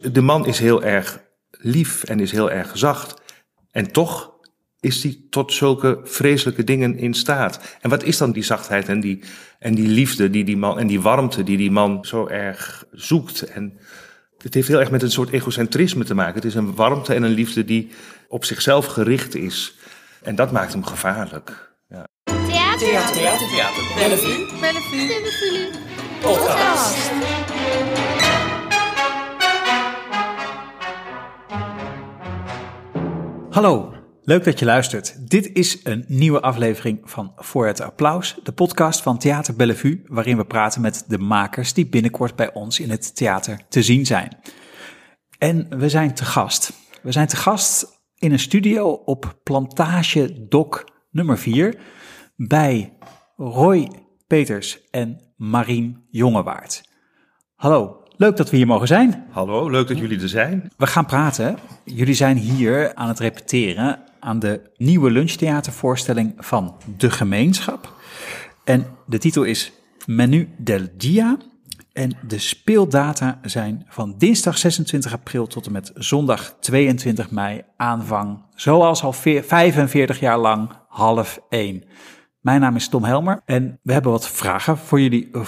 [0.00, 1.20] De man is heel erg
[1.50, 3.22] lief en is heel erg zacht.
[3.70, 4.32] En toch
[4.80, 7.76] is hij tot zulke vreselijke dingen in staat.
[7.80, 9.22] En wat is dan die zachtheid en die,
[9.58, 13.42] en die liefde die die man, en die warmte die die man zo erg zoekt?
[13.42, 13.78] En
[14.38, 16.34] het heeft heel erg met een soort egocentrisme te maken.
[16.34, 17.90] Het is een warmte en een liefde die
[18.28, 19.76] op zichzelf gericht is.
[20.22, 21.74] En dat maakt hem gevaarlijk.
[21.88, 22.06] Ja.
[22.24, 22.78] Theater.
[22.78, 23.94] Theater, theater, theater.
[23.94, 24.46] Bellevue.
[24.60, 25.06] Bellevue.
[25.06, 25.68] Bellevue.
[26.20, 27.10] Podcast.
[33.50, 35.30] Hallo, leuk dat je luistert.
[35.30, 40.36] Dit is een nieuwe aflevering van Voor het Applaus, de podcast van Theater Bellevue, waarin
[40.36, 44.36] we praten met de makers die binnenkort bij ons in het theater te zien zijn.
[45.38, 46.72] En we zijn te gast.
[47.02, 51.78] We zijn te gast in een studio op Plantage Dok nummer 4
[52.36, 52.96] bij
[53.36, 53.90] Roy
[54.26, 56.82] Peters en Marien Jongewaard.
[57.54, 59.24] Hallo, leuk dat we hier mogen zijn.
[59.30, 60.70] Hallo, leuk dat jullie er zijn.
[60.76, 61.58] We gaan praten.
[61.84, 67.94] Jullie zijn hier aan het repeteren aan de nieuwe lunchtheatervoorstelling van De Gemeenschap.
[68.64, 69.72] En de titel is
[70.06, 71.36] Menu del Dia.
[71.92, 78.44] En de speeldata zijn van dinsdag 26 april tot en met zondag 22 mei aanvang.
[78.54, 81.84] Zoals al veer- 45 jaar lang half 1.
[82.40, 85.44] Mijn naam is Tom Helmer en we hebben wat vragen voor jullie eh,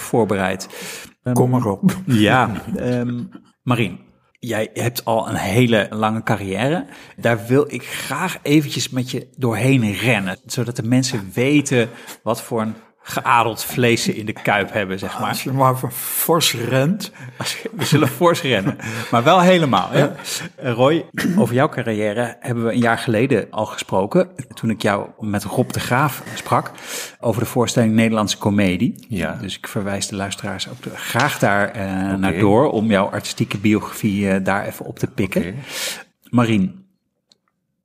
[1.23, 1.35] voorbereid.
[1.35, 2.01] Kom maar op.
[2.05, 3.23] Ja, ehm
[3.63, 3.99] Marien,
[4.39, 6.85] jij hebt al een hele lange carrière.
[7.17, 11.89] Daar wil ik graag eventjes met je doorheen rennen, zodat de mensen weten
[12.23, 15.29] wat voor een geadeld vlees in de kuip hebben, zeg maar.
[15.29, 17.11] Als je maar van fors rent.
[17.75, 18.77] We zullen fors rennen,
[19.11, 19.89] maar wel helemaal.
[19.91, 20.09] Hè?
[20.73, 21.05] Roy,
[21.37, 24.29] over jouw carrière hebben we een jaar geleden al gesproken.
[24.53, 26.71] Toen ik jou met Rob de Graaf sprak
[27.19, 29.05] over de voorstelling Nederlandse Comedie.
[29.09, 29.37] Ja.
[29.41, 33.57] Dus ik verwijs de luisteraars ook de- graag daar eh, naar door om jouw artistieke
[33.57, 35.41] biografie eh, daar even op te pikken.
[35.41, 35.53] Oké.
[36.29, 36.85] Marien,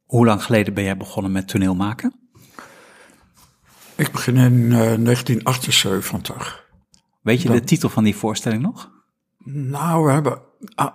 [0.06, 2.12] hoe lang geleden ben jij begonnen met toneel maken?
[3.98, 6.66] Ik begin in eh, 1978.
[7.22, 8.90] Weet je de titel van die voorstelling nog?
[9.44, 10.40] Nou, we hebben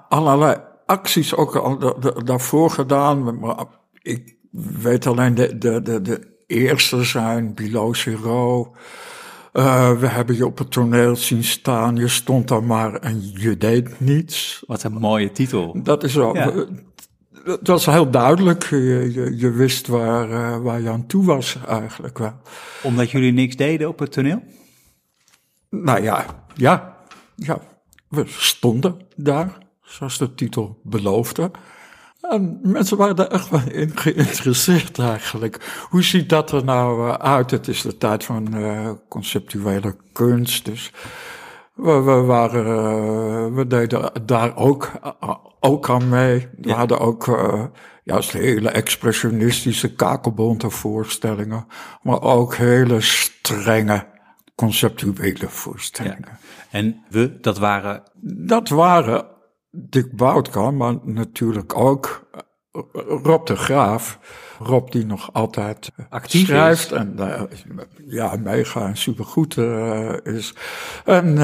[0.09, 3.39] allerlei acties ook al da- da- daarvoor gedaan.
[3.39, 3.65] Maar
[4.01, 4.35] ik
[4.81, 8.75] weet alleen de, de, de, de eerste zijn Below Zero.
[9.53, 11.95] Eh, we hebben je op het toneel zien staan.
[11.95, 14.63] Je stond daar maar en je deed niets.
[14.67, 15.79] Wat een mooie titel.
[15.83, 16.35] Dat is wel.
[16.35, 16.65] Ja.
[17.43, 18.63] Het was heel duidelijk.
[18.69, 22.41] Je, je, je wist waar, eh, waar je aan toe was eigenlijk wel.
[22.83, 24.43] Omdat jullie niks deden op het toneel?
[25.69, 26.97] Nou ja, ja,
[27.35, 27.59] ja.
[28.07, 31.51] We stonden daar, zoals de titel beloofde.
[32.21, 35.85] En mensen waren daar echt wel in geïnteresseerd eigenlijk.
[35.89, 37.51] Hoe ziet dat er nou eh, uit?
[37.51, 40.91] Het is de tijd van eh, conceptuele kunst, dus
[41.73, 46.47] we, we waren, eh, we deden daar ook, eh, ook aan mee.
[46.57, 46.75] We Ja.
[46.75, 47.63] hadden ook eh,
[48.03, 51.65] juist hele expressionistische kakelbonte voorstellingen,
[52.01, 54.05] maar ook hele strenge
[54.55, 56.37] conceptuele voorstellingen.
[56.71, 59.25] En we, dat waren Dat waren
[59.71, 62.27] Dick Boutkamp, maar natuurlijk ook
[63.23, 64.19] Rob de Graaf.
[64.59, 66.97] Rob die nog altijd eh, Actief schrijft is.
[66.97, 67.41] en eh,
[68.07, 70.53] ja, mega en supergoed eh, is.
[71.05, 71.35] En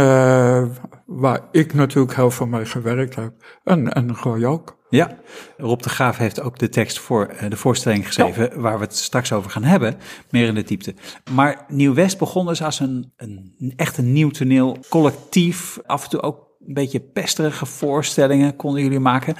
[1.06, 3.34] waar ik natuurlijk heel veel mee gewerkt heb.
[3.64, 4.78] En, en Roy ook.
[4.90, 5.18] Ja,
[5.58, 9.32] Rob de Graaf heeft ook de tekst voor de voorstelling geschreven, waar we het straks
[9.32, 9.98] over gaan hebben,
[10.30, 10.96] meer in de diepte.
[11.32, 16.22] Maar Nieuw-West begon dus als een, een echt een nieuw toneel, collectief, af en toe
[16.22, 19.36] ook een beetje pesterige voorstellingen konden jullie maken.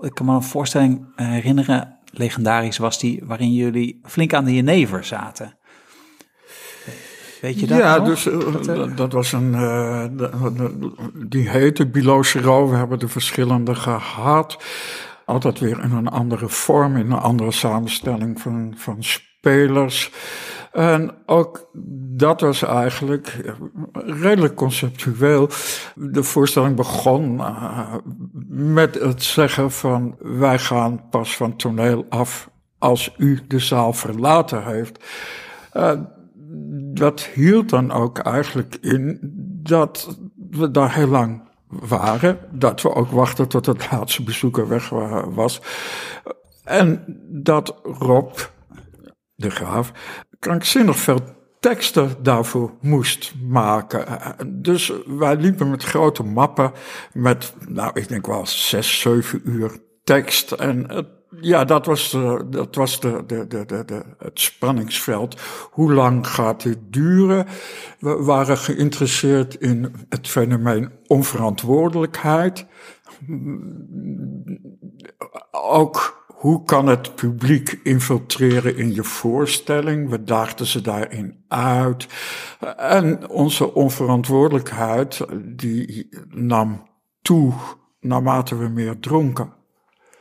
[0.00, 5.04] Ik kan me een voorstelling herinneren, legendarisch was die, waarin jullie flink aan de jenever
[5.04, 5.56] zaten.
[7.40, 8.06] Weet je dat ja, nog?
[8.06, 9.52] dus eh, Dat, eh, dat, was een.
[9.52, 10.10] de-
[10.56, 12.68] de- die heette Bilo Zero.
[12.70, 14.62] We hebben er verschillende gehad.
[15.24, 20.10] Altijd weer in een andere vorm, in een andere samenstelling van, van spelers.
[20.74, 21.68] En ook
[22.16, 23.52] dat was eigenlijk eh,
[24.22, 25.48] redelijk conceptueel.
[25.94, 27.94] De voorstelling begon eh,
[28.48, 34.64] met het zeggen van wij gaan pas van toneel af als u de zaal verlaten
[34.64, 35.04] heeft.
[35.72, 35.92] Eh,
[36.94, 39.18] dat hield dan ook eigenlijk in
[39.62, 40.18] dat
[40.50, 42.38] we daar heel lang waren.
[42.50, 45.60] Dat we ook wachten tot het laatste bezoeker weg wa- was.
[46.64, 48.36] En dat Rob,
[49.34, 49.92] de graaf,
[50.38, 51.20] krankzinnig veel
[51.60, 54.06] teksten daarvoor moest maken.
[54.46, 56.72] Dus wij liepen met grote mappen
[57.12, 60.52] met, nou, ik denk wel zes, zeven uur tekst.
[60.52, 61.06] En
[61.40, 62.10] ja, dat was,
[62.46, 65.40] dat was de, de, de, de, het spanningsveld.
[65.70, 67.46] Hoe lang gaat dit duren?
[67.98, 72.66] We waren geïnteresseerd in het fenomeen onverantwoordelijkheid.
[75.50, 80.10] ook hoe kan het publiek infiltreren in je voorstelling?
[80.10, 82.06] We daagden ze daarin uit.
[82.76, 86.88] En onze onverantwoordelijkheid, die nam
[87.22, 87.52] toe
[88.00, 89.52] naarmate we meer dronken.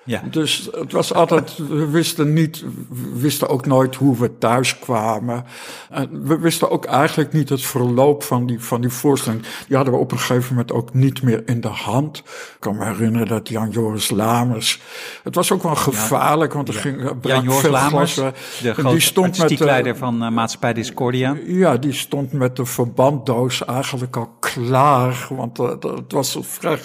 [0.06, 0.22] Ja.
[0.32, 5.46] Dus het was altijd, we wisten niet, we wisten ook nooit hoe we thuis kwamen.
[5.90, 9.42] En we wisten ook eigenlijk niet het verloop van die, van die voorstelling.
[9.68, 12.18] Die hadden we op een gegeven moment ook niet meer in de hand.
[12.18, 14.82] Ik kan me herinneren dat Jan Joris Lamers,
[15.24, 19.60] het was ook wel gevaarlijk, want er ging, brak Jan Joris veel Lamers, de stond
[19.60, 21.36] leider van eh, Maatschappij Discordia.
[21.46, 25.28] ja, die stond met de verbanddoos eigenlijk al klaar.
[25.30, 26.80] Want eh, het was vrij.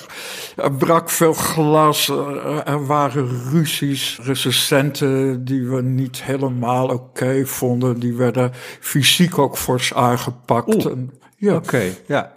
[0.57, 2.09] Er brak veel glas.
[2.09, 4.19] eh, Er waren ruzies.
[4.23, 8.01] Recensenten die we niet helemaal oké vonden.
[8.01, 8.51] Die werden
[8.81, 10.85] fysiek ook fors aangepakt.
[10.87, 12.33] En, ja, Oké, ja.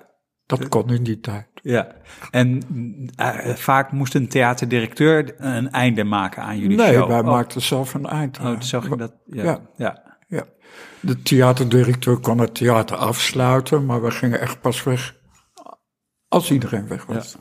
[0.45, 1.47] dat kon in die tijd.
[1.63, 1.87] Ja,
[2.31, 2.61] en
[3.15, 7.07] eh, vaak moest een theaterdirecteur een einde maken aan jullie nee, show.
[7.07, 8.37] wij oh, maakten zelf een eind.
[8.39, 8.55] aan.
[8.55, 9.13] Oh, zo ging dat.
[9.25, 9.43] Ja.
[9.43, 9.59] Ja.
[9.77, 10.01] ja.
[10.27, 10.43] Ja.
[10.99, 15.15] De theaterdirecteur kon het theater afsluiten, maar we gingen echt pas weg
[16.31, 17.35] als iedereen weg was.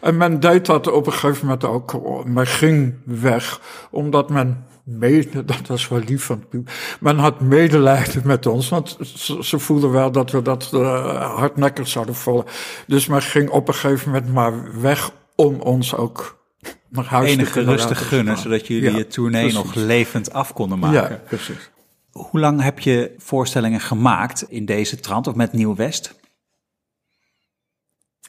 [0.00, 2.24] En men deed dat op een gegeven moment ook.
[2.26, 3.60] Men ging weg,
[3.90, 8.68] omdat men mede, dat was wel lief van het publiek, men had medelijden met ons,
[8.68, 12.50] want ze, ze voelden wel dat we dat eh, hardnekkig zouden volgen.
[12.86, 16.44] Dus men ging op een gegeven moment maar weg om ons ook
[16.88, 19.64] naar huis te Enige rust te laten gunnen, zodat jullie Ja, het tournee precies.
[19.64, 21.10] nog levend af konden maken.
[21.10, 21.70] Ja, precies.
[22.10, 26.14] Hoe lang heb je voorstellingen gemaakt in deze trant of met Nieuw West?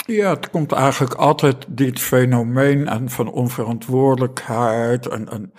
[0.05, 5.07] Ja, het komt eigenlijk altijd dit fenomeen en van onverantwoordelijkheid.
[5.07, 5.53] En, en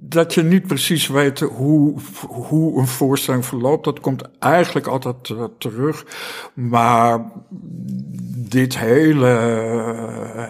[0.00, 3.84] dat je niet precies weet hoe, hoe een voorstelling verloopt.
[3.84, 6.06] Dat komt eigenlijk altijd eh, terug.
[6.54, 7.32] Maar
[8.48, 9.26] dit hele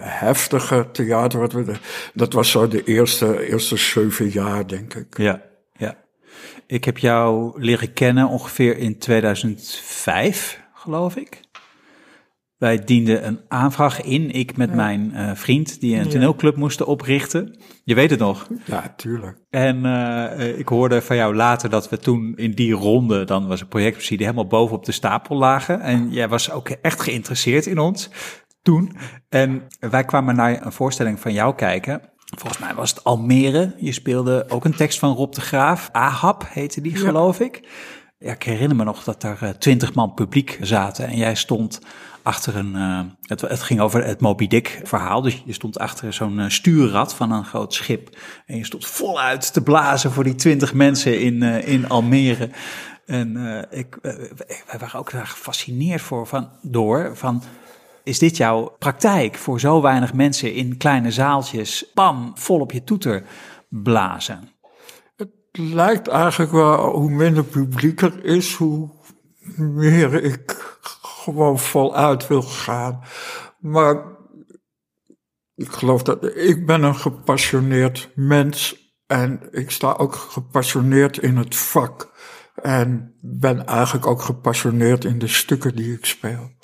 [0.01, 1.75] heftige theater, wat we,
[2.13, 5.17] dat was zo de eerste, eerste zeven jaar, denk ik.
[5.17, 5.41] Ja,
[5.77, 5.97] ja.
[6.67, 11.41] Ik heb jou leren kennen ongeveer in 2005, geloof ik.
[12.59, 17.59] Wij dienden een aanvraag in, ik met mijn eh, vriend, die een toneelclub moesten oprichten.
[17.83, 18.47] Je weet het nog.
[18.65, 19.37] Ja, tuurlijk.
[19.49, 23.47] En eh, eh, ik hoorde van jou later dat we toen in die ronde, dan
[23.47, 25.81] was een projectsubsidie, helemaal bovenop de stapel lagen.
[25.81, 28.09] En jij was ook echt geïnteresseerd in ons
[28.61, 28.95] toen.
[29.29, 32.01] En wij kwamen naar een voorstelling van jou kijken.
[32.37, 33.75] Volgens mij was het Almere.
[33.77, 35.89] Je speelde ook een tekst van Rob de Graaf.
[35.91, 37.67] Ahab heette die, geloof ik.
[38.17, 41.81] Ja, ik herinner me nog dat er twintig man publiek zaten en jij stond
[42.29, 42.75] achter een.
[42.75, 45.21] eh, het, het ging over het Moby Dick verhaal.
[45.21, 48.17] Dus je stond achter zo'n eh, stuurrad van een groot schip.
[48.45, 52.49] En je stond voluit te blazen voor die twintig mensen in, eh, in Almere.
[53.05, 57.11] En eh, ik, wij waren ook daar gefascineerd voor, van, door.
[57.17, 57.43] Van,
[58.03, 61.91] is dit jouw praktijk voor zo weinig mensen in kleine zaaltjes?
[61.93, 63.23] Pam, vol op je toeter
[63.69, 64.49] blazen.
[65.15, 68.89] Het lijkt eigenlijk wel, hoe minder publiek er is, hoe
[69.57, 70.77] meer ik
[71.19, 73.03] gewoon voluit wil gaan.
[73.59, 74.17] Maar
[75.55, 81.55] ik geloof dat ik ben een gepassioneerd mens en ik sta ook gepassioneerd in het
[81.55, 82.11] vak.
[82.61, 86.57] En ben eigenlijk ook gepassioneerd in de stukken die ik speel.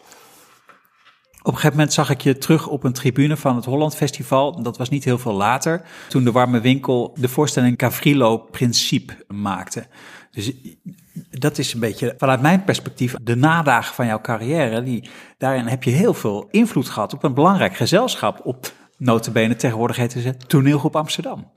[1.46, 4.64] Op een gegeven moment zag ik je terug op een tribune van het Holland Festival.
[4.64, 5.82] Dat was niet heel veel later.
[6.10, 9.88] Toen de Warme Winkel de voorstelling Cavrilo Principe maakte.
[10.36, 10.52] Dus
[11.30, 14.84] dat is een beetje vanuit mijn perspectief de nadagen van jouw carrière.
[14.84, 18.42] Die, daarin heb je heel veel invloed gehad op een belangrijk gezelschap.
[18.44, 21.52] Op notabene tegenwoordig heet het Toneelgroep Amsterdam.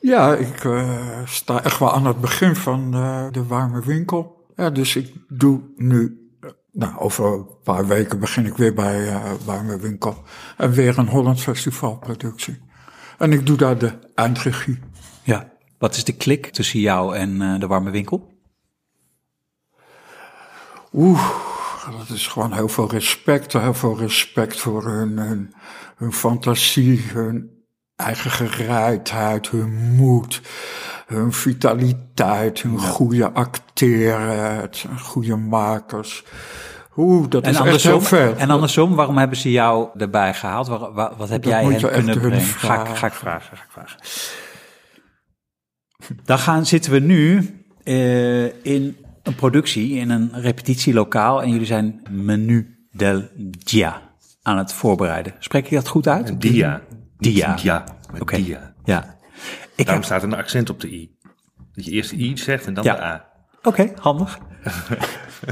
[0.00, 4.36] Ja, ik eh, sta echt wel aan het begin van eh, de warme winkel.
[4.56, 9.08] Ja, dus ik doe nu, eh, nou, over een paar weken begin ik weer bij
[9.08, 10.22] eh, warme winkel.
[10.56, 12.58] En weer een Holland Festivalproductie.
[13.18, 14.78] En ik doe daar de eindregie.
[15.22, 15.54] Ja.
[15.78, 18.34] Wat is de klik tussen jou en eh, de Warme Winkel?
[20.92, 21.30] Oeh,
[21.98, 23.52] dat is gewoon heel veel respect.
[23.52, 25.54] Heel veel respect voor hun, hun,
[25.96, 27.50] hun fantasie, hun
[27.96, 30.40] eigen gereidheid, hun moed,
[31.06, 36.24] hun vitaliteit, hun goede acteren, het zijn goede makers.
[36.96, 38.36] Oeh, dat En is echt heel ver.
[38.36, 40.66] en andersom, waarom hebben ze jou erbij gehaald?
[40.68, 42.40] Waar- wat heb Dat jij hen kunnen hun brengen?
[42.40, 42.96] Ga, ik- vragen.
[42.96, 43.98] ga ik vragen, ga ik vragen.
[46.24, 47.50] Dan gaan, zitten we nu
[47.84, 51.42] eh, in een productie, in een repetitielokaal.
[51.42, 53.22] En jullie zijn Menu del
[53.64, 54.02] Dia
[54.42, 55.34] aan het voorbereiden.
[55.38, 56.40] Spreek ik dat goed uit?
[56.40, 56.82] Dia.
[57.18, 57.84] Dia.
[58.18, 58.36] Oké.
[58.36, 58.74] dia.
[58.84, 59.16] Ja.
[59.76, 61.10] Ik Daarom heb, staat er een accent op de i.
[61.72, 62.94] Dat je eerst de i zegt en dan Ja.
[62.94, 63.24] de a.
[63.62, 64.38] Oké, handig.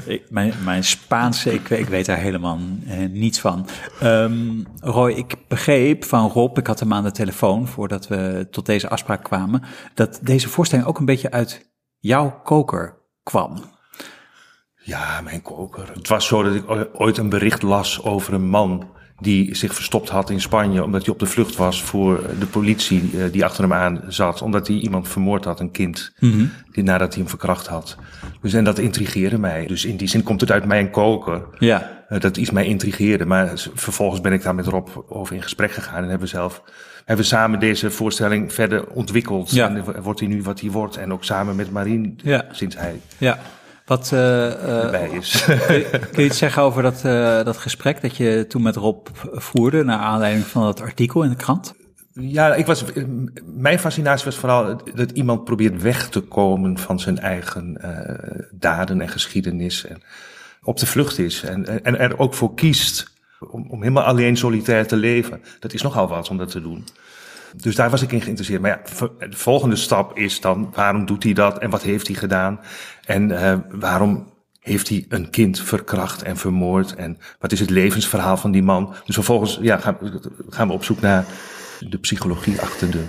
[0.05, 3.67] Ik, mijn, mijn Spaanse, ik, weet daar helemaal eh, niets van.
[4.01, 8.67] Ehm, Roy, ik begreep van Rob, ik had hem aan de telefoon voordat we tot
[8.67, 9.63] deze afspraak kwamen,
[9.95, 13.65] dat deze voorstelling ook een beetje uit jouw koker kwam.
[14.75, 15.91] Ja, mijn koker.
[15.95, 18.93] Het was zo dat ik ooit een bericht las over een man
[19.25, 23.11] die zich verstopt had in Spanje omdat hij op de vlucht was voor de politie
[23.15, 26.13] eh, die achter hem aan zat, omdat hij iemand vermoord had, een kind,
[26.73, 27.97] die, nadat hij hem verkracht had.
[28.43, 29.67] Dus en dat intrigeerde mij.
[29.67, 31.45] Dus in die zin komt het uit mijn koker.
[31.59, 33.27] Ja, eh, dat iets mij intrigeerde.
[33.27, 36.63] Maar vervolgens ben ik daar met Rob over in gesprek gegaan en hebben we zelf
[37.05, 39.51] hebben we samen deze voorstelling verder ontwikkeld.
[39.51, 39.69] Ja.
[39.69, 40.97] En wordt hij nu wat hij wordt.
[40.97, 42.45] En ook samen met Marien, Ja.
[42.51, 43.39] sinds hij ja.
[43.85, 45.45] Wat, eh, eh, erbij is.
[45.67, 48.77] kun, je, kun je iets zeggen over dat, eh, dat gesprek dat je toen met
[48.77, 51.75] Rob voerde, naar aanleiding van dat artikel in de krant?
[52.13, 52.85] Ja, ik was,
[53.45, 59.01] mijn fascinatie was vooral dat iemand probeert weg te komen van zijn eigen eh, daden
[59.01, 59.87] en geschiedenis.
[59.87, 60.03] En
[60.63, 63.13] op de vlucht is en, en er ook voor kiest
[63.51, 65.43] om, om helemaal alleen solitair te leven.
[65.61, 66.85] Dat is nogal wat om dat te doen.
[67.57, 68.61] Dus daar was ik in geïnteresseerd.
[68.61, 72.17] Maar ja, de volgende stap is dan, waarom doet hij dat en wat heeft hij
[72.17, 72.61] gedaan?
[73.05, 76.95] En eh, waarom heeft hij een kind verkracht en vermoord?
[76.95, 78.95] En wat is het levensverhaal van die man?
[79.05, 79.79] Dus vervolgens ja,
[80.49, 81.25] gaan we op zoek naar
[81.81, 83.05] de psychologie achter de,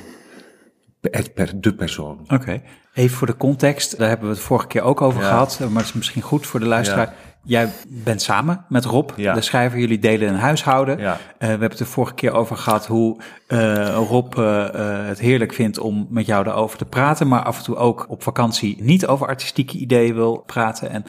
[1.11, 2.19] het per, de persoon.
[2.27, 2.61] Oké.
[2.93, 5.27] Even voor de context, daar hebben we het vorige keer ook over Ja.
[5.27, 7.13] gehad, maar het is misschien goed voor de luisteraar.
[7.47, 9.33] Jij bent samen met Rob, Ja.
[9.33, 9.79] de schrijver.
[9.79, 10.97] Jullie delen een huishouden.
[10.99, 11.11] Ja.
[11.13, 15.19] Eh, we hebben het de vorige keer over gehad hoe eh, Rob eh, eh, het
[15.19, 18.77] heerlijk vindt om met jou daarover te praten, maar af en toe ook op vakantie
[18.83, 20.89] niet over artistieke ideeën wil praten.
[20.89, 21.05] En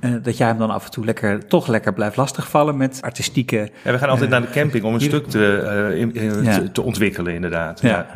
[0.00, 3.70] eh, dat jij hem dan af en toe lekker, toch lekker blijft lastigvallen met artistieke.
[3.84, 6.58] Ja, we gaan altijd naar de camping om een stuk te, eh, in- in- Ja.
[6.58, 7.80] te, te ontwikkelen, inderdaad.
[7.80, 8.06] Ja.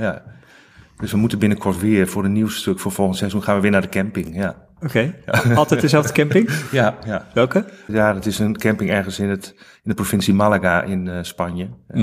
[1.00, 3.70] Dus we moeten binnenkort weer voor een nieuw stuk voor volgend seizoen gaan we weer
[3.70, 4.36] naar de camping.
[4.36, 5.14] Ja, Oké.
[5.54, 6.50] Altijd dezelfde camping?
[6.70, 7.26] ja, ja.
[7.34, 7.64] Welke?
[7.86, 11.68] ja dat is een camping ergens in, het, in de provincie Malaga in eh, Spanje.
[11.86, 12.02] Eh,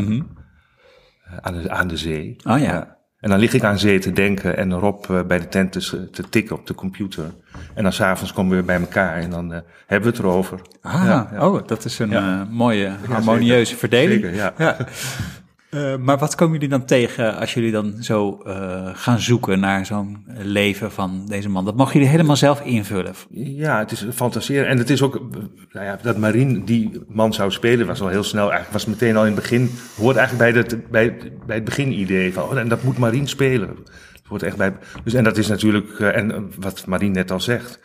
[1.41, 2.35] aan, de, aan de zee.
[2.43, 2.97] Oh ja.
[3.19, 6.09] En dan lig ik aan zee te denken en Rob eh, bij de tent te,
[6.09, 7.23] te tikken op de computer.
[7.73, 10.61] En dan s'avonds komen we weer bij elkaar en dan eh, hebben we het erover.
[10.81, 14.21] Ah, Ja, oh, dat is een eh, mooie, harmonieuze verdeling.
[14.21, 14.77] Zeker, ja.
[15.69, 19.85] Eh, maar wat komen jullie dan tegen als jullie dan zo eh, gaan zoeken naar
[19.85, 21.65] zo'n leven van deze man?
[21.65, 23.13] Dat mogen jullie helemaal zelf invullen.
[23.29, 24.67] Ja, het is fantaseren.
[24.67, 25.21] En het is ook,
[25.71, 28.51] nou ja, dat Marien die man zou spelen was al heel snel.
[28.51, 32.33] Eigenlijk was meteen al in het begin, hoort eigenlijk bij het, bij, bij het beginidee
[32.33, 33.77] van, oh, en dat moet Marien spelen.
[34.29, 37.79] Het echt bij, dus, en dat is natuurlijk, eh, en wat Marien net al zegt.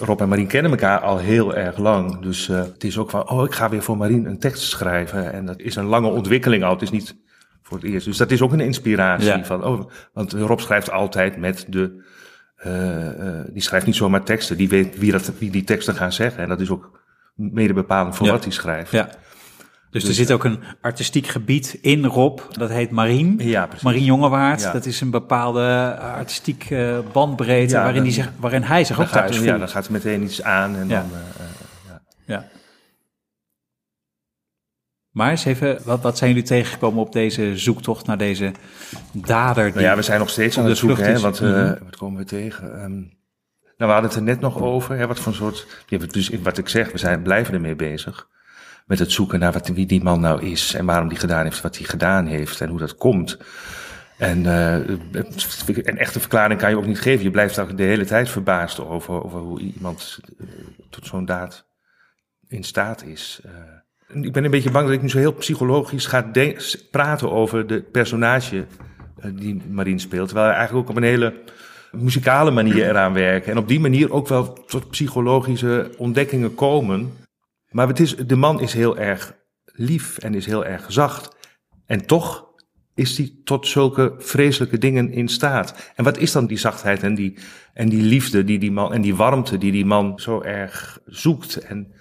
[0.00, 2.20] Rob en Marien kennen elkaar al heel erg lang.
[2.20, 5.32] Dus eh, het is ook van, oh, ik ga weer voor Marien een tekst schrijven.
[5.32, 6.72] En dat is een lange ontwikkeling al.
[6.72, 7.16] Het is niet
[7.62, 8.06] voor het eerst.
[8.06, 9.26] Dus dat is ook een inspiratie.
[9.26, 9.44] Ja.
[9.44, 12.02] Van, oh, want Rob schrijft altijd met de
[12.56, 14.56] eh, eh, die schrijft niet zomaar teksten.
[14.56, 16.42] Die weet wie, dat, wie die teksten gaan zeggen.
[16.42, 17.00] En dat is ook
[17.34, 18.32] mede bepalend voor Ja.
[18.32, 18.90] wat hij schrijft.
[18.90, 19.08] Ja.
[19.90, 23.38] Dus er zit ook een artistiek gebied in Rob, dat heet Marien.
[23.38, 23.84] Ja, precies.
[23.84, 24.72] Marien Jongewaard, Ja.
[24.72, 29.06] dat is een bepaalde artistiek eh, bandbreedte Ja, waarin, die zich, waarin hij zich ook
[29.06, 29.48] thuis voelt.
[29.48, 30.76] ja, dan gaat er meteen iets aan.
[30.76, 31.00] En Ja.
[31.00, 32.48] dan, eh, eh, Ja.
[35.10, 38.52] Maar eens even, wat, wat zijn jullie tegengekomen op deze zoektocht naar deze
[39.12, 39.64] dader?
[39.64, 39.72] Die...
[39.74, 41.04] nou ja, we zijn nog steeds aan het zoeken.
[41.04, 41.84] Hè, want, eh, Mhm.
[41.84, 42.74] wat komen we tegen?
[42.74, 43.10] Ehm, nou,
[43.76, 44.96] we hadden het er net nog over.
[44.96, 45.66] Hè, wat voor soort...
[45.86, 48.28] Ja, dus wat ik zeg, we zijn, blijven ermee bezig.
[48.90, 50.74] Met het zoeken naar wat, wie die man nou is.
[50.74, 52.60] En waarom die gedaan heeft wat hij gedaan heeft.
[52.60, 53.38] En hoe dat komt.
[54.18, 54.74] En eh,
[55.12, 57.24] een echte verklaring kan je ook niet geven.
[57.24, 60.46] Je blijft ook de hele tijd verbaasd over, over hoe iemand eh,
[60.90, 61.66] tot zo'n daad
[62.48, 63.40] in staat is.
[63.44, 66.30] Eh, ik ben een beetje bang dat ik nu zo heel psychologisch ga
[66.90, 68.66] praten over de personage
[69.32, 70.26] die Marien speelt.
[70.26, 71.34] Terwijl hij eigenlijk ook op een hele
[71.92, 73.52] muzikale manier eraan werken.
[73.52, 77.12] En op die manier ook wel tot psychologische ontdekkingen komen.
[77.70, 79.34] Maar het is, de man is heel erg
[79.64, 81.36] lief en is heel erg zacht.
[81.86, 82.48] En toch
[82.94, 85.92] is hij tot zulke vreselijke dingen in staat.
[85.96, 87.38] En wat is dan die zachtheid en die,
[87.74, 91.56] en die liefde die die man, en die warmte die die man zo erg zoekt?
[91.56, 91.92] En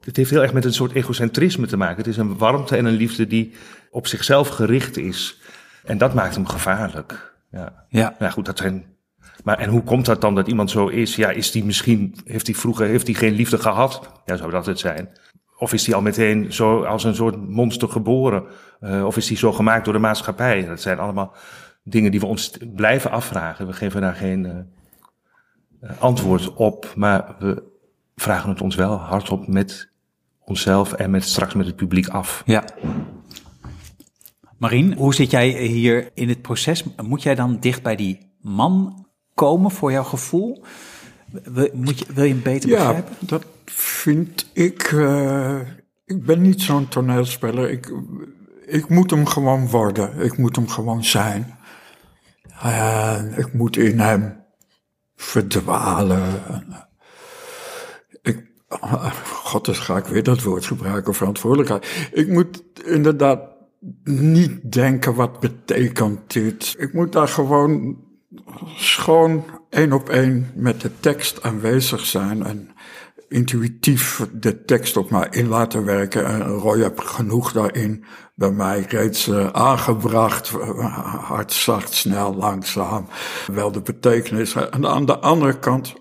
[0.00, 1.96] het heeft heel erg met een soort egocentrisme te maken.
[1.96, 3.52] Het is een warmte en een liefde die
[3.90, 5.40] op zichzelf gericht is.
[5.84, 7.36] En dat maakt hem gevaarlijk.
[7.50, 7.86] Ja.
[7.88, 8.16] Ja.
[8.18, 8.97] Nou goed, dat zijn.
[9.44, 11.16] Maar en hoe komt dat dan dat iemand zo is?
[11.16, 14.20] Ja, is die misschien, heeft hij vroeger heeft hij geen liefde gehad?
[14.24, 15.08] Ja, zou dat het zijn.
[15.58, 18.44] Of is hij al meteen zo als een soort monster geboren?
[18.80, 20.66] Eh, of is hij zo gemaakt door de maatschappij?
[20.66, 21.34] Dat zijn allemaal
[21.82, 23.66] dingen die we ons blijven afvragen.
[23.66, 24.56] We geven daar geen eh,
[25.80, 27.62] eh, antwoord op, maar we
[28.16, 29.90] vragen het ons wel hardop met
[30.44, 32.42] onszelf en met straks met het publiek af.
[32.46, 32.64] Ja.
[34.58, 36.84] Marien, hoe zit jij hier in het proces?
[37.02, 39.06] Moet jij dan dicht bij die man
[39.38, 40.64] komen voor jouw gevoel?
[41.44, 43.14] Wil, moet je, wil je hem beter Ja, begrijpen?
[43.20, 44.82] dat vind ik.
[44.82, 45.58] eh,
[46.04, 47.70] ik ben niet zo'n toneelspeler.
[47.70, 47.92] Ik,
[48.66, 50.18] ik moet hem gewoon worden.
[50.20, 51.56] Ik moet hem gewoon zijn.
[52.62, 54.44] En ik moet in hem
[55.16, 56.22] verdwalen.
[56.48, 56.78] En, eh,
[58.22, 58.46] Ik,
[59.24, 62.08] God, dus ga ik weer dat woord gebruiken, verantwoordelijkheid.
[62.12, 63.40] Ik moet inderdaad
[64.04, 66.74] niet denken, wat betekent dit?
[66.78, 67.96] Ik moet daar gewoon
[68.76, 72.70] schoon één op één met de tekst aanwezig zijn en
[73.28, 76.26] intuïtief de tekst op mij in laten werken.
[76.26, 78.04] En Roy heb genoeg daarin
[78.34, 80.48] bij mij reeds eh, aangebracht.
[80.48, 83.08] Hard, zacht, snel, langzaam.
[83.46, 84.54] Wel de betekenis.
[84.54, 85.94] En aan de andere kant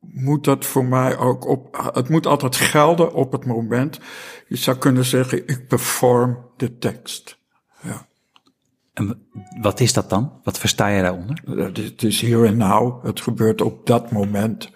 [0.00, 1.90] moet dat voor mij ook op.
[1.92, 4.00] Het moet altijd gelden op het moment.
[4.48, 7.38] Je zou kunnen zeggen: ik perform de tekst.
[8.98, 9.28] En
[9.60, 10.40] wat is dat dan?
[10.42, 11.42] Wat versta je daaronder?
[11.46, 13.04] Het is- Het is hier en now.
[13.04, 14.70] Het gebeurt op dat moment.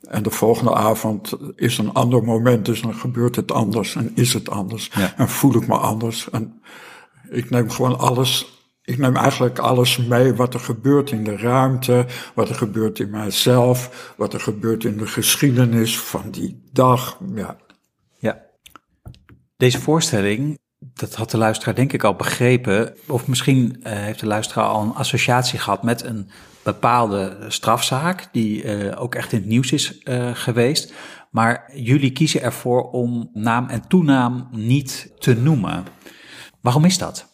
[0.00, 4.32] En de volgende avond is een ander moment, dus dan gebeurt het anders en is
[4.34, 4.90] het anders.
[4.94, 5.16] Ja.
[5.16, 6.30] En voel ik me anders.
[6.30, 6.60] En
[7.30, 8.46] ik neem gewoon alles,
[8.82, 13.10] ik neem eigenlijk alles mee wat er gebeurt in de ruimte, wat er gebeurt in
[13.10, 17.18] mijzelf, wat er gebeurt in de geschiedenis van die dag.
[17.34, 17.56] Ja,
[18.18, 18.46] Ja.
[19.56, 22.94] Deze voorstelling, dat had de luisteraar denk ik al begrepen.
[23.06, 26.30] Of misschien eh, heeft de luisteraar al een associatie gehad met een
[26.62, 28.28] bepaalde strafzaak.
[28.32, 30.92] Die eh, ook echt in het nieuws is eh, geweest.
[31.30, 35.84] Maar jullie kiezen ervoor om naam en toenaam niet te noemen.
[36.60, 37.26] Waarom is dat?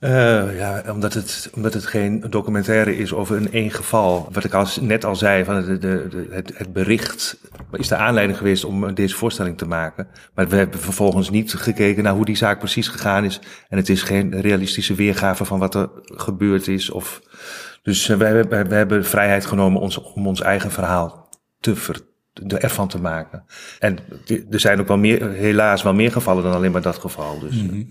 [0.00, 4.28] Eh, ja, omdat het, omdat het geen documentaire is over een één geval.
[4.32, 7.40] Wat ik al, net al zei, van de, de, de- het, het bericht
[7.72, 10.08] is de aanleiding geweest om deze voorstelling te maken.
[10.34, 13.40] Maar we hebben vervolgens niet gekeken naar hoe die zaak precies gegaan is.
[13.68, 16.90] En het is geen realistische weergave van wat er gebeurd is.
[16.90, 17.20] Of,
[17.82, 21.28] dus eh, we, hebben, we hebben vrijheid genomen ons, om ons eigen verhaal
[21.60, 21.74] te
[22.58, 23.44] ervan te maken.
[23.78, 23.98] En
[24.50, 27.38] er zijn ook wel meer, helaas wel meer gevallen dan alleen maar dat geval.
[27.38, 27.84] Dus, eh, Ja.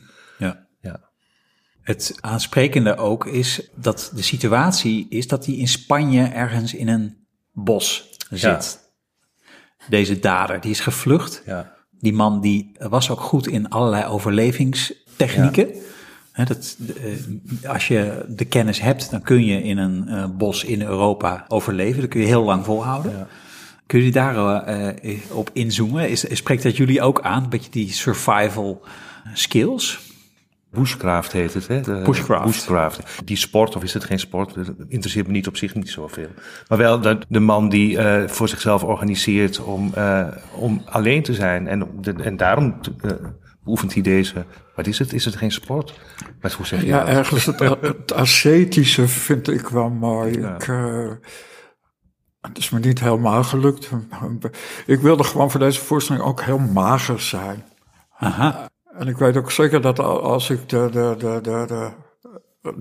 [1.90, 7.18] Het aansprekende ook is dat de situatie is dat hij in Spanje ergens in een
[7.52, 8.80] bos zit.
[9.88, 11.42] Deze dader, die is gevlucht.
[11.46, 11.74] Ja.
[12.00, 15.68] Die man die was ook goed in allerlei overlevingstechnieken.
[16.34, 16.78] Dat,
[17.62, 21.46] eh, als je de kennis hebt, dan kun je in een eh, bos in Europa
[21.48, 22.02] overleven.
[22.02, 23.28] Dat kun je heel lang volhouden.
[23.86, 26.10] Kun je daar eh, eh, op inzoomen?
[26.10, 27.44] Is, spreekt dat jullie ook aan?
[27.44, 28.82] Een beetje die survival
[29.34, 30.09] skills?
[30.72, 31.82] Bushcraft heet het, hè?
[31.82, 32.46] De- Bushcraft.
[32.46, 33.26] Bushcraft.
[33.26, 34.54] Die sport, of is het geen sport?
[34.56, 36.28] Dat interesseert me niet op zich niet zoveel.
[36.68, 41.34] Maar wel de, de man die eh, voor zichzelf organiseert om, eh, om alleen te
[41.34, 41.68] zijn.
[41.68, 43.12] En, de, en daarom eh,
[43.64, 44.46] beoefent hij deze...
[44.76, 45.14] Wat is het?
[45.14, 46.00] Is het geen sport?
[46.42, 47.08] Maar hoe zeg je ja dat?
[47.08, 50.40] ergens het, het ascetische vind ik wel mooi.
[50.40, 50.56] Ja.
[50.56, 50.66] Ik,
[52.42, 53.90] het is me niet helemaal gelukt.
[54.86, 57.64] Ik wilde gewoon voor deze voorstelling ook heel mager zijn.
[58.18, 58.69] Aha.
[59.00, 61.92] En ik weet ook zeker dat al- als ik de, de, de, de, de,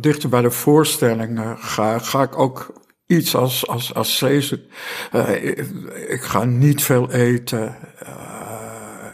[0.01, 2.73] dichter bij de voorstelling eh, ga, ga ik ook
[3.07, 4.59] iets als, als, als Caesar.
[5.13, 5.59] Eh, ik,
[6.09, 7.77] ik ga niet veel eten.
[7.99, 9.11] Eh,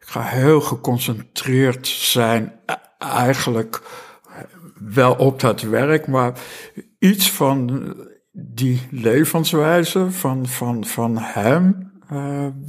[0.00, 2.52] ik ga heel geconcentreerd zijn.
[2.66, 3.80] E- Eigenlijk
[4.80, 6.32] wel op dat werk, maar
[6.98, 7.94] iets van
[8.32, 11.92] die levenswijze van, van, van hem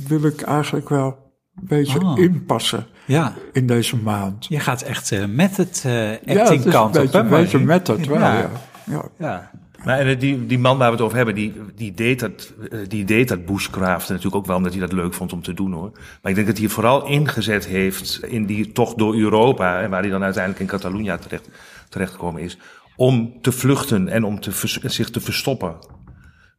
[0.07, 2.17] wil ik eigenlijk wel een beetje Ah.
[2.17, 4.45] inpassen Ja, in deze maand.
[4.49, 7.11] je gaat echt eh, met het eh Ja, acting het is een kant op.
[7.13, 8.37] hè, een beetje met het wel, Ja.
[8.39, 8.49] ja.
[8.85, 9.09] ja.
[9.17, 9.51] Ja.
[9.83, 12.79] Maar en die, die man waar we het over hebben, die, die, deed dat, eh,
[12.87, 14.09] die deed dat bushcraft.
[14.09, 15.91] Natuurlijk ook wel omdat hij dat leuk vond om te doen hoor.
[15.93, 19.81] Maar ik denk dat hij het vooral ingezet heeft in die tocht door Europa.
[19.81, 21.49] En waar hij dan uiteindelijk in Catalunya terecht,
[21.89, 22.57] terechtgekomen is.
[22.95, 25.75] Om te vluchten en om te, vers- zich te verstoppen.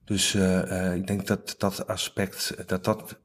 [0.04, 3.18] Dus eh, eh, ik denk dat dat aspect, dat dat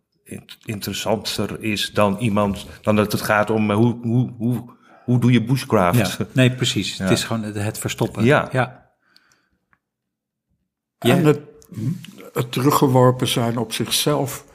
[0.66, 5.32] interessanter is dan iemand, dan dat het gaat om eh, hoe, hoe, hoe, hoe doe
[5.32, 6.18] je bushcraft.
[6.18, 6.98] Ja, nee, precies.
[6.98, 7.04] Ja.
[7.04, 8.24] Het is gewoon het, verstoppen.
[8.24, 8.50] Ja.
[8.52, 8.92] ja.
[10.98, 11.26] En
[12.34, 14.46] het teruggeworpen zijn op zichzelf.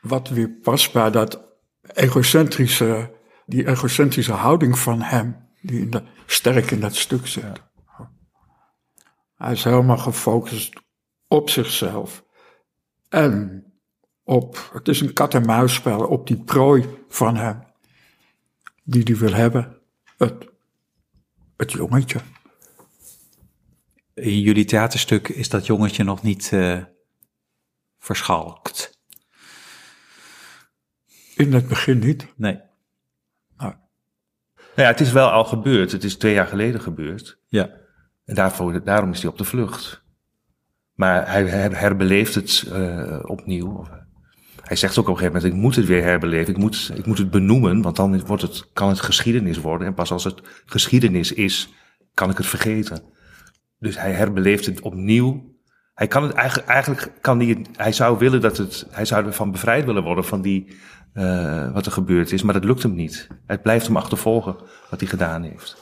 [0.00, 1.42] Wat weer past bij dat
[1.82, 3.14] egocentrische,
[3.46, 7.62] die egocentrische houding van hem, die in de, sterk in dat stuk zit.
[9.34, 10.80] Hij is helemaal gefocust
[11.28, 12.24] op zichzelf.
[13.08, 13.64] En
[14.24, 17.62] op, het is een kat-en-muisspel, op die prooi van hem.
[18.82, 19.78] Die hij wil hebben.
[20.16, 20.48] Het,
[21.56, 22.20] het jongetje.
[24.14, 26.82] In jullie theaterstuk is dat jongetje nog niet eh,
[27.98, 28.98] verschalkt.
[31.36, 32.26] In het begin niet.
[32.36, 32.54] Nee.
[33.56, 33.74] Nou,
[34.56, 35.92] Nou ja, het is wel al gebeurd.
[35.92, 37.38] Het is twee jaar geleden gebeurd.
[37.48, 37.70] Ja.
[38.24, 40.02] En daarvoor, daarom is hij op de vlucht.
[40.94, 43.86] Maar hij her- herbeleeft het eh, opnieuw.
[44.64, 47.06] Hij zegt ook op een gegeven moment, ik moet het weer herbeleven, ik moet, ik
[47.06, 49.86] moet het benoemen, want dan wordt het, kan het geschiedenis worden.
[49.86, 51.68] En pas als het geschiedenis is,
[52.14, 53.02] kan ik het vergeten.
[53.78, 55.52] Dus hij herbeleeft het opnieuw.
[55.94, 59.50] Hij kan het eigenlijk, eigenlijk kan hij, hij zou willen dat het, hij zou ervan
[59.50, 60.76] bevrijd willen worden van die,
[61.12, 63.28] eh, wat er gebeurd is, maar dat lukt hem niet.
[63.46, 64.56] Het blijft hem achtervolgen
[64.90, 65.76] wat hij gedaan heeft.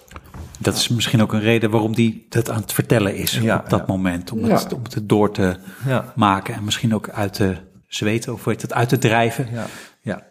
[0.59, 3.69] Dat is misschien ook een reden waarom die dat aan het vertellen is Ja, op
[3.71, 3.85] dat ja.
[3.89, 4.33] moment.
[4.33, 4.55] Om, Ja.
[4.59, 6.13] het, om het door te Ja.
[6.17, 7.57] maken en misschien ook uit te
[7.95, 9.49] zweten of heet het, uit te drijven.
[9.53, 9.67] Ja.
[10.01, 10.27] Ja.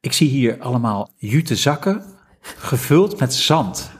[0.00, 2.04] Ik zie hier allemaal jute zakken
[2.40, 3.90] gevuld met zand.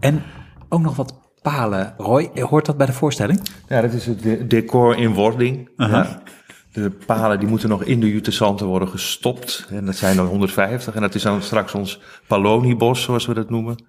[0.00, 0.22] En
[0.68, 1.94] ook nog wat palen.
[1.96, 3.40] Roy, hoort dat bij de voorstelling?
[3.68, 5.70] Ja, dat is het de- decor in wording.
[5.76, 6.22] Ja.
[6.72, 9.66] De palen die moeten nog in de jutezanten worden gestopt.
[9.70, 10.94] En dat zijn dan 150.
[10.94, 13.84] En dat is dan straks ons Paloniebos, zoals we dat noemen.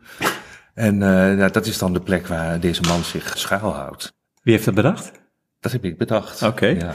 [0.74, 1.04] En
[1.40, 4.14] eh, dat is dan de plek waar deze man zich schuilhoudt.
[4.42, 5.12] Wie heeft dat bedacht?
[5.60, 6.41] Dat heb ik bedacht.
[6.43, 6.65] Oké.
[6.67, 6.93] Ja.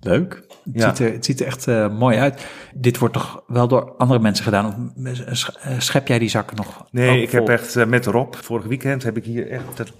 [0.00, 0.42] Leuk.
[0.64, 0.88] Het, Ja.
[0.94, 2.46] ziet, er, het ziet er echt eh, mooi uit.
[2.74, 4.92] Dit wordt toch wel door andere mensen gedaan?
[4.96, 6.86] Of eh, eh, schep jij die zakken nog?
[6.90, 9.92] Nee, ik heb echt met Rob, vorig weekend heb ik hier echt dat,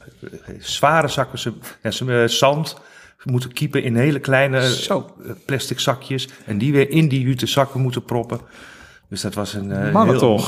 [0.58, 1.52] zware zakken ze-
[1.90, 2.76] ze- zand
[3.24, 5.14] moeten kiepen in hele kleine Zo.
[5.46, 6.28] plastic zakjes.
[6.46, 8.40] En die weer in die jute zakken moeten proppen.
[9.08, 10.40] Dus dat was een Mannen heel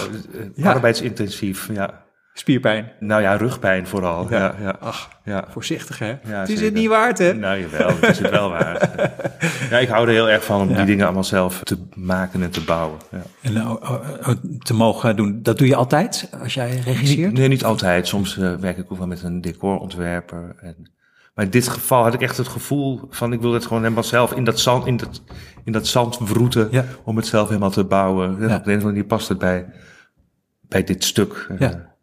[0.62, 1.68] arbeidsintensief.
[1.72, 2.05] Ja.
[2.38, 2.92] Spierpijn.
[3.00, 4.30] Nou ja, rugpijn vooral.
[4.30, 4.54] Ja.
[4.60, 5.44] Ja, Ach, ja.
[5.48, 6.06] voorzichtig hè?
[6.06, 6.64] Ja, het is zeker.
[6.64, 7.32] het niet waard hè?
[7.34, 8.88] Nou jawel, het is het wel waard.
[9.70, 12.50] ja, ik hou er heel erg van om die dingen allemaal zelf te maken en
[12.50, 12.98] te bouwen.
[13.10, 13.22] Ja.
[13.42, 17.32] En oh, te mogen doen, dat doe je altijd als jij regisseert?
[17.32, 18.06] Nee, niet altijd.
[18.08, 20.54] Soms eh, werk ik ook wel met een decorontwerper.
[20.60, 20.90] En,
[21.34, 24.04] maar in dit geval had ik echt het gevoel van ik wil het gewoon helemaal
[24.04, 25.22] zelf in dat zand, in dat,
[25.64, 26.84] in dat zand wroeten Ja.
[27.04, 28.38] om het zelf helemaal te bouwen.
[28.40, 28.56] En Ja.
[28.56, 29.66] Op de een of andere manier past het bij,
[30.60, 31.50] bij dit stuk.
[31.58, 31.94] Ja.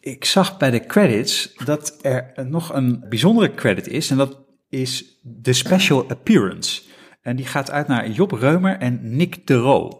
[0.00, 4.10] Ik zag bij de credits dat er nog een bijzondere credit is.
[4.10, 6.82] En dat is de special appearance.
[7.22, 9.99] En die gaat uit naar Job Reumer en Nick de Roo.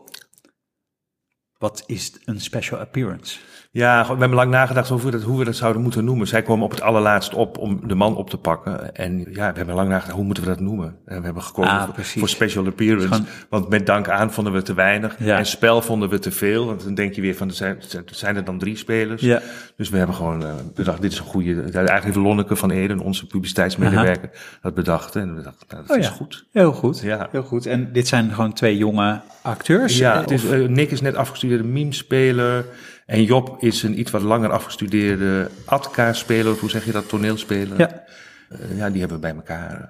[1.60, 3.38] Wat is een special appearance?
[3.72, 6.26] Ja, we hebben lang nagedacht over dat, hoe we dat zouden moeten noemen.
[6.26, 8.94] Zij kwamen op het allerlaatst op om de man op te pakken.
[8.94, 10.96] En ja, we hebben lang nagedacht, hoe moeten we dat noemen?
[11.04, 13.08] En we hebben gekozen Ah, voor, voor special appearance.
[13.08, 15.16] Gewoon- Want met dank aan vonden we te weinig.
[15.18, 15.38] Ja.
[15.38, 16.66] En spel vonden we te veel.
[16.66, 19.22] Want dan denk je weer van, zijn, er zijn er dan drie spelers?
[19.22, 19.40] Ja.
[19.76, 21.62] Dus we hebben gewoon eh, bedacht, dit is een goede...
[21.62, 24.30] Eigenlijk Lonneke van Eden, onze publiciteitsmedewerker,
[24.62, 25.16] dat bedacht.
[25.16, 26.46] En we dachten, nou, dat is goed.
[26.52, 27.00] Heel goed.
[27.00, 27.28] Ja.
[27.30, 27.66] Heel goed.
[27.66, 29.98] En dit zijn gewoon twee jonge acteurs?
[29.98, 31.14] Ja, Eh, het is, of- eh, Nick is net
[31.50, 32.64] afgestudeerde meme-speler.
[33.06, 36.52] En Job is een iets wat langer afgestudeerde Atka-speler.
[36.58, 37.08] Hoe zeg je dat?
[37.08, 37.78] Toneelspeler.
[37.78, 38.02] Ja.
[38.48, 39.86] Eh, ja, die hebben we bij elkaar eh,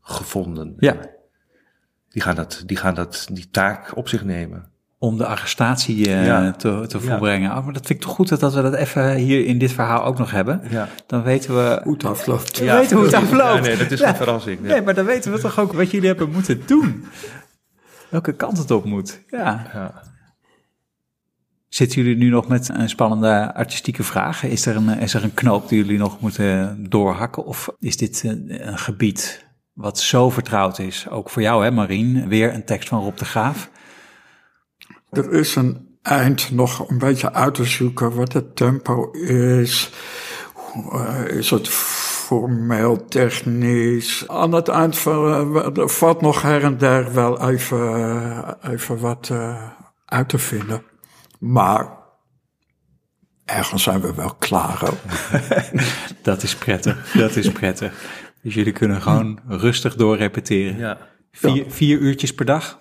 [0.00, 0.74] gevonden.
[0.78, 0.96] Ja.
[2.08, 4.70] Die gaan, dat, die gaan dat, die taak op zich nemen.
[4.98, 6.50] om de arrestatie eh, Ja.
[6.52, 7.04] te, te Ja.
[7.04, 7.50] volbrengen.
[7.56, 10.04] Oh, maar dat vind ik toch goed dat we dat even hier in dit verhaal
[10.04, 10.60] ook nog hebben.
[10.70, 10.88] Ja.
[11.06, 11.80] Dan weten we...
[11.84, 12.58] Hoe het afloopt.
[12.58, 13.54] We weten hoe het afloopt.
[13.56, 14.08] Ja, nee, dat is Ja.
[14.08, 14.60] een verrassing.
[14.60, 17.04] Nee, maar dan weten we toch ook wat jullie hebben moeten doen.
[18.08, 19.20] Welke kant het op moet.
[19.30, 19.66] Ja.
[21.72, 24.44] Zitten jullie nu nog met een spannende artistieke vraag?
[24.44, 27.44] Is er een, is er een knoop die jullie nog moeten doorhakken?
[27.44, 31.08] Of is dit een, een gebied wat zo vertrouwd is?
[31.10, 32.28] Ook voor jou, hè, Marien?
[32.28, 33.70] Weer een tekst van Rob de Graaf.
[35.10, 39.92] Er is een eind nog een beetje uit te zoeken wat het tempo is.
[40.92, 44.28] Eh, is het formeel, technisch?
[44.28, 49.68] Aan het eind eh, valt nog her en der wel even, eh, even wat eh,
[50.04, 50.91] uit te vinden.
[51.42, 51.88] Maar
[53.44, 54.78] ergens zijn we wel klaar.
[54.78, 54.98] hoor.
[56.22, 57.12] Dat is prettig.
[57.12, 57.92] Dat is prettig.
[58.42, 60.76] Dus jullie kunnen gewoon rustig doorrepeteren.
[60.78, 60.98] Ja.
[61.32, 62.80] Vier, vier uurtjes per dag?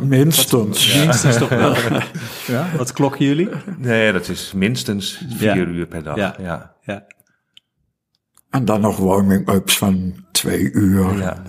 [0.00, 0.94] Minstens.
[0.94, 1.74] Minstens toch wel.
[2.46, 3.48] Ja, wat klokken jullie?
[3.76, 5.64] Nee, dat is minstens vier Ja.
[5.64, 6.16] uur per dag.
[6.16, 6.34] Ja.
[6.38, 6.74] Ja.
[6.82, 7.06] Ja.
[8.50, 11.16] En dan nog warming-ups van twee uur.
[11.16, 11.42] Ja.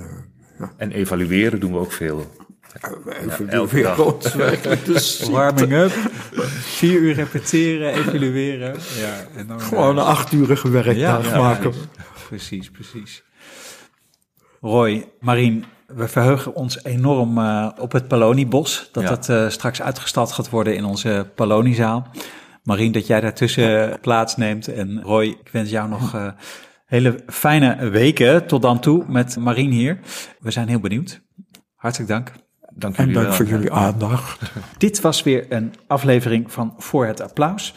[0.78, 2.32] En evalueren doen we ook veel.
[3.22, 3.96] Even Ja.
[4.86, 5.92] Dus Warming up,
[6.62, 8.76] vier uur repeteren, evalueren.
[9.00, 11.74] Ja, en dan, gewoon een achturige werkdag Ja, ja, maken.
[12.28, 13.24] Precies, precies.
[14.62, 18.90] Roy, Marien, we verheugen ons enorm eh, op het Paloniebos.
[18.92, 19.10] Dat Ja.
[19.10, 22.08] het eh, straks uitgestald gaat worden in onze Paloniezaal.
[22.64, 24.68] Marien, dat jij daartussen plaatsneemt.
[24.68, 26.28] En Roy, ik wens jou nog eh,
[26.86, 30.00] hele fijne weken tot dan toe met Marien hier.
[30.40, 31.22] We zijn heel benieuwd.
[31.76, 32.32] Hartelijk dank.
[32.76, 33.36] Dank En dank wel.
[33.36, 34.52] voor jullie aandacht.
[34.78, 37.74] Dit was weer een aflevering van Voor het Applaus.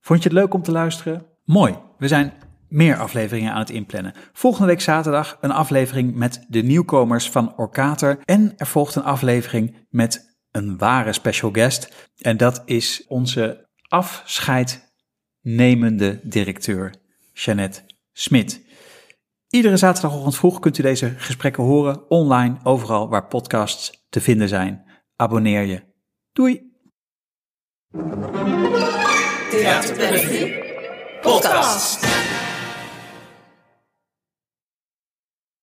[0.00, 1.26] Vond je het leuk om te luisteren?
[1.44, 1.78] Mooi.
[1.98, 2.32] We zijn
[2.68, 4.12] meer afleveringen aan het inplannen.
[4.32, 8.18] Volgende week zaterdag een aflevering met de nieuwkomers van Orkater.
[8.24, 12.08] En er volgt een aflevering met een ware special guest.
[12.18, 16.94] En dat is onze afscheidnemende directeur,
[17.32, 17.80] Jeannette
[18.12, 18.66] Smit.
[19.48, 24.84] Iedere zaterdagochtend vroeg kunt u deze gesprekken horen online, overal waar podcasts te vinden zijn.
[25.16, 25.82] Abonneer je.
[26.32, 26.72] Doei!
[29.50, 30.66] Theater Bellevue
[31.20, 32.27] podcast.